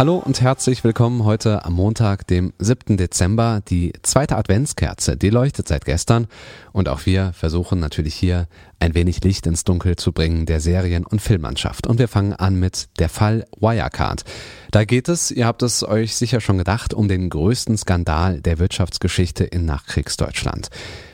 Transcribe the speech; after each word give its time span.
Hallo 0.00 0.16
und 0.16 0.40
herzlich 0.40 0.82
willkommen 0.82 1.24
heute 1.24 1.66
am 1.66 1.74
Montag, 1.74 2.26
dem 2.26 2.54
7. 2.58 2.96
Dezember. 2.96 3.60
Die 3.68 3.92
zweite 4.00 4.38
Adventskerze, 4.38 5.18
die 5.18 5.28
leuchtet 5.28 5.68
seit 5.68 5.84
gestern 5.84 6.26
und 6.72 6.88
auch 6.88 7.04
wir 7.04 7.34
versuchen 7.34 7.80
natürlich 7.80 8.14
hier 8.14 8.48
ein 8.78 8.94
wenig 8.94 9.22
Licht 9.22 9.46
ins 9.46 9.64
Dunkel 9.64 9.96
zu 9.96 10.12
bringen 10.12 10.46
der 10.46 10.60
Serien- 10.60 11.04
und 11.04 11.20
Filmmannschaft. 11.20 11.86
Und 11.86 11.98
wir 11.98 12.08
fangen 12.08 12.32
an 12.32 12.58
mit 12.58 12.88
der 12.98 13.10
Fall 13.10 13.44
Wirecard. 13.60 14.24
Da 14.70 14.86
geht 14.86 15.10
es, 15.10 15.30
ihr 15.30 15.44
habt 15.44 15.62
es 15.62 15.86
euch 15.86 16.16
sicher 16.16 16.40
schon 16.40 16.56
gedacht, 16.56 16.94
um 16.94 17.06
den 17.06 17.28
größten 17.28 17.76
Skandal 17.76 18.40
der 18.40 18.58
Wirtschaftsgeschichte 18.58 19.44
in 19.44 19.66
Nachkriegsdeutschland. 19.66 20.70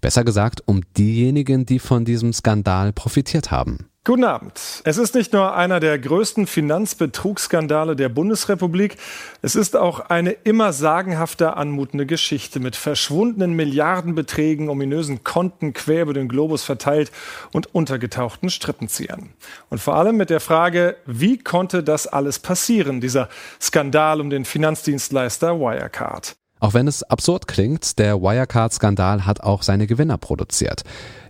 Besser 0.00 0.22
gesagt, 0.22 0.62
um 0.66 0.82
diejenigen, 0.96 1.66
die 1.66 1.80
von 1.80 2.04
diesem 2.04 2.32
Skandal 2.32 2.92
profitiert 2.92 3.50
haben. 3.50 3.87
Guten 4.08 4.24
Abend. 4.24 4.58
Es 4.84 4.96
ist 4.96 5.14
nicht 5.14 5.34
nur 5.34 5.54
einer 5.54 5.80
der 5.80 5.98
größten 5.98 6.46
Finanzbetrugsskandale 6.46 7.94
der 7.94 8.08
Bundesrepublik, 8.08 8.96
es 9.42 9.54
ist 9.54 9.76
auch 9.76 10.00
eine 10.00 10.30
immer 10.30 10.72
sagenhafter 10.72 11.58
anmutende 11.58 12.06
Geschichte 12.06 12.58
mit 12.58 12.74
verschwundenen 12.74 13.52
Milliardenbeträgen, 13.52 14.70
ominösen 14.70 15.24
Konten 15.24 15.74
quer 15.74 16.04
über 16.04 16.14
den 16.14 16.26
Globus 16.26 16.64
verteilt 16.64 17.12
und 17.52 17.74
untergetauchten 17.74 18.48
Strippenziehern. 18.48 19.28
Und 19.68 19.78
vor 19.78 19.96
allem 19.96 20.16
mit 20.16 20.30
der 20.30 20.40
Frage, 20.40 20.96
wie 21.04 21.36
konnte 21.36 21.82
das 21.82 22.06
alles 22.06 22.38
passieren, 22.38 23.02
dieser 23.02 23.28
Skandal 23.60 24.22
um 24.22 24.30
den 24.30 24.46
Finanzdienstleister 24.46 25.60
Wirecard? 25.60 26.34
Auch 26.60 26.74
wenn 26.74 26.88
es 26.88 27.02
absurd 27.04 27.46
klingt, 27.46 27.98
der 27.98 28.20
Wirecard-Skandal 28.20 29.26
hat 29.26 29.40
auch 29.40 29.62
seine 29.62 29.86
Gewinner 29.86 30.18
produziert, 30.18 30.82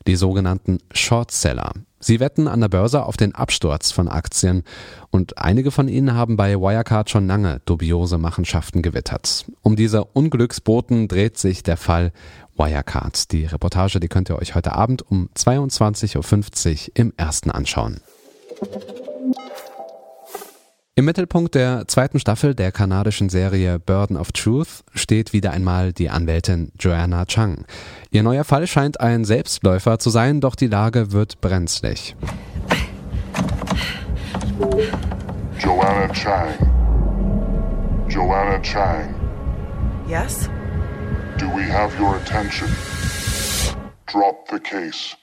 die 0.09 0.17
sogenannten 0.17 0.79
Shortseller. 0.91 1.73
Sie 2.01 2.19
wetten 2.19 2.49
an 2.49 2.61
der 2.61 2.69
Börse 2.69 3.05
auf 3.05 3.19
den 3.19 3.35
Absturz 3.35 3.93
von 3.93 4.09
Aktien 4.09 4.63
und 5.11 5.37
einige 5.37 5.71
von 5.71 5.87
ihnen 5.87 6.15
haben 6.15 6.37
bei 6.37 6.57
Wirecard 6.57 7.11
schon 7.11 7.27
lange 7.27 7.61
dubiose 7.67 8.17
Machenschaften 8.17 8.81
gewittert. 8.81 9.45
Um 9.63 9.77
diese 9.77 10.05
Unglücksboten 10.05 11.09
dreht 11.09 11.37
sich 11.37 11.63
der 11.63 11.77
Fall 11.77 12.13
Wirecard. 12.57 13.33
Die 13.33 13.45
Reportage, 13.45 14.01
die 14.01 14.09
könnt 14.09 14.31
ihr 14.31 14.39
euch 14.39 14.55
heute 14.55 14.73
Abend 14.73 15.03
um 15.03 15.29
22.50 15.37 16.89
Uhr 16.89 16.93
im 16.95 17.13
ersten 17.17 17.51
anschauen. 17.51 18.01
Im 20.99 21.05
Mittelpunkt 21.05 21.55
der 21.55 21.87
zweiten 21.87 22.19
Staffel 22.19 22.57
der 22.57 22.73
kanadischen 22.73 23.29
Serie 23.29 23.79
Burden 23.79 24.17
of 24.17 24.33
Truth 24.33 24.83
steht 24.97 25.33
wieder 25.33 25.53
einmal 25.53 25.93
die 25.93 26.11
Anwältin 26.11 26.73
Joanna 26.77 27.25
Chang. 27.25 27.67
Ihr 28.11 28.25
neuer 28.25 28.43
Fall 28.43 28.67
scheint 28.67 28.99
ein 28.99 29.25
Selbstläufer 29.25 30.01
zu 30.01 30.11
sein, 30.11 30.41
doch 30.41 30.57
die 30.57 30.67
Lage 30.67 31.13
wird 31.13 31.41
brenzlig. 31.41 32.17
Joanna 35.61 36.09
Chang. 36.13 36.59
Joanna 38.09 38.59
Chang. 38.63 39.15
Yes? 40.09 40.51
Do 41.39 41.47
we 41.47 41.63
have 41.73 41.97
your 42.03 42.17
attention? 42.17 42.69
Drop 44.07 44.49
the 44.51 44.59
case. 44.59 45.17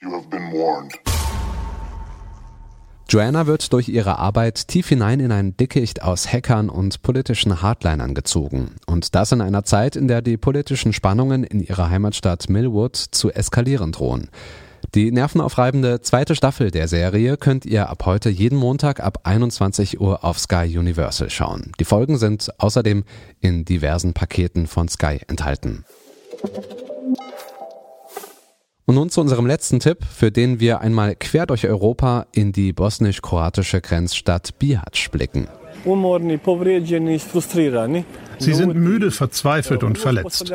You 0.00 0.12
have 0.12 0.30
been 0.30 0.52
warned. 0.52 0.92
Joanna 3.08 3.46
wird 3.46 3.72
durch 3.72 3.88
ihre 3.88 4.18
Arbeit 4.18 4.66
tief 4.66 4.88
hinein 4.88 5.20
in 5.20 5.30
ein 5.30 5.56
Dickicht 5.56 6.02
aus 6.02 6.32
Hackern 6.32 6.68
und 6.68 7.02
politischen 7.02 7.62
Hardlinern 7.62 8.14
gezogen. 8.14 8.74
Und 8.86 9.14
das 9.14 9.30
in 9.30 9.40
einer 9.40 9.62
Zeit, 9.62 9.94
in 9.94 10.08
der 10.08 10.22
die 10.22 10.36
politischen 10.36 10.92
Spannungen 10.92 11.44
in 11.44 11.60
ihrer 11.60 11.88
Heimatstadt 11.88 12.48
Millwood 12.48 12.96
zu 12.96 13.30
eskalieren 13.30 13.92
drohen. 13.92 14.28
Die 14.96 15.12
nervenaufreibende 15.12 16.00
zweite 16.00 16.34
Staffel 16.34 16.72
der 16.72 16.88
Serie 16.88 17.36
könnt 17.36 17.64
ihr 17.64 17.88
ab 17.88 18.06
heute 18.06 18.28
jeden 18.28 18.58
Montag 18.58 18.98
ab 18.98 19.20
21 19.22 20.00
Uhr 20.00 20.24
auf 20.24 20.40
Sky 20.40 20.76
Universal 20.76 21.30
schauen. 21.30 21.72
Die 21.78 21.84
Folgen 21.84 22.18
sind 22.18 22.50
außerdem 22.58 23.04
in 23.40 23.64
diversen 23.64 24.14
Paketen 24.14 24.66
von 24.66 24.88
Sky 24.88 25.20
enthalten. 25.28 25.84
Und 28.88 28.94
nun 28.94 29.10
zu 29.10 29.20
unserem 29.20 29.46
letzten 29.46 29.80
Tipp, 29.80 29.98
für 30.04 30.30
den 30.30 30.60
wir 30.60 30.80
einmal 30.80 31.16
quer 31.16 31.46
durch 31.46 31.66
Europa 31.66 32.26
in 32.32 32.52
die 32.52 32.72
bosnisch-kroatische 32.72 33.80
Grenzstadt 33.80 34.58
Bihać 34.60 35.10
blicken. 35.10 35.48
Sie 38.38 38.54
sind 38.54 38.74
müde, 38.76 39.10
verzweifelt 39.10 39.82
und 39.82 39.98
verletzt. 39.98 40.52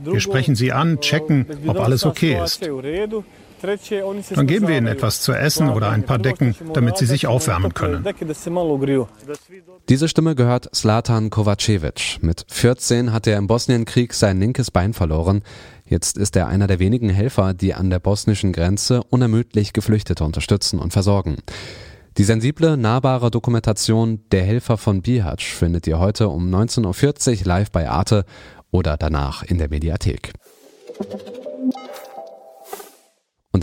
Wir 0.00 0.20
sprechen 0.20 0.56
sie 0.56 0.72
an, 0.72 1.00
checken, 1.00 1.46
ob 1.66 1.78
alles 1.78 2.04
okay 2.04 2.42
ist. 2.42 2.68
Dann 4.34 4.46
geben 4.46 4.68
wir 4.68 4.76
ihnen 4.76 4.86
etwas 4.86 5.20
zu 5.20 5.32
essen 5.32 5.70
oder 5.70 5.90
ein 5.90 6.02
paar 6.02 6.18
Decken, 6.18 6.54
damit 6.74 6.98
sie 6.98 7.06
sich 7.06 7.26
aufwärmen 7.26 7.72
können. 7.72 8.04
Diese 9.88 10.08
Stimme 10.08 10.34
gehört 10.34 10.74
Slatan 10.74 11.30
Kovacevic. 11.30 12.18
Mit 12.20 12.44
14 12.48 13.12
hat 13.12 13.26
er 13.26 13.38
im 13.38 13.46
Bosnienkrieg 13.46 14.12
sein 14.12 14.38
linkes 14.38 14.70
Bein 14.70 14.92
verloren. 14.92 15.42
Jetzt 15.86 16.16
ist 16.16 16.34
er 16.36 16.46
einer 16.46 16.66
der 16.66 16.78
wenigen 16.78 17.10
Helfer, 17.10 17.52
die 17.52 17.74
an 17.74 17.90
der 17.90 17.98
bosnischen 17.98 18.52
Grenze 18.52 19.02
unermüdlich 19.04 19.72
Geflüchtete 19.72 20.24
unterstützen 20.24 20.78
und 20.78 20.92
versorgen. 20.92 21.36
Die 22.16 22.24
sensible, 22.24 22.76
nahbare 22.76 23.30
Dokumentation 23.30 24.20
Der 24.30 24.44
Helfer 24.44 24.78
von 24.78 25.02
Bihać 25.02 25.44
findet 25.44 25.86
ihr 25.86 25.98
heute 25.98 26.28
um 26.28 26.48
19.40 26.48 27.40
Uhr 27.40 27.46
live 27.46 27.70
bei 27.70 27.90
Arte 27.90 28.24
oder 28.70 28.96
danach 28.96 29.42
in 29.42 29.58
der 29.58 29.68
Mediathek. 29.68 30.32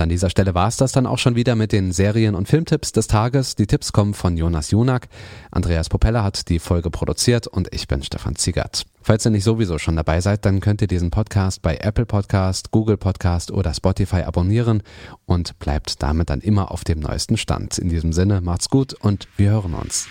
An 0.02 0.10
dieser 0.10 0.30
Stelle 0.30 0.54
war 0.54 0.68
es 0.68 0.78
das 0.78 0.92
dann 0.92 1.06
auch 1.06 1.18
schon 1.18 1.36
wieder 1.36 1.56
mit 1.56 1.72
den 1.72 1.92
Serien- 1.92 2.36
und 2.36 2.48
Filmtipps 2.48 2.92
des 2.92 3.08
Tages. 3.08 3.56
Die 3.56 3.68
Tipps 3.68 3.94
kommen 3.94 4.14
von 4.14 4.36
Jonas 4.36 4.72
Junak. 4.72 5.08
Andreas 5.52 5.90
Popella 5.90 6.24
hat 6.24 6.50
die 6.50 6.60
Folge 6.60 6.90
produziert 6.90 7.48
und 7.48 7.74
ich 7.74 7.88
bin 7.88 8.04
Stefan 8.04 8.36
Ziegert. 8.36 8.86
Falls 9.02 9.26
ihr 9.26 9.32
nicht 9.32 9.44
sowieso 9.44 9.78
schon 9.78 9.96
dabei 9.96 10.22
seid, 10.22 10.46
dann 10.46 10.60
könnt 10.60 10.82
ihr 10.82 10.88
diesen 10.88 11.10
Podcast 11.10 11.62
bei 11.62 11.78
Apple 11.78 12.06
Podcast, 12.06 12.72
Google 12.72 12.98
Podcast 12.98 13.52
oder 13.52 13.74
Spotify 13.74 14.24
abonnieren 14.24 14.84
und 15.26 15.58
bleibt 15.60 16.04
damit 16.04 16.30
dann 16.30 16.42
immer 16.42 16.72
auf 16.72 16.84
dem 16.84 17.00
neuesten 17.00 17.38
Stand. 17.38 17.78
In 17.78 17.90
diesem 17.90 18.14
Sinne, 18.14 18.42
macht's 18.42 18.70
gut 18.70 18.94
und 18.94 19.28
wir 19.38 19.52
hören 19.52 19.74
uns. 19.74 20.08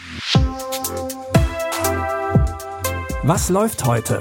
Was 3.22 3.50
läuft 3.50 3.84
heute? 3.84 4.20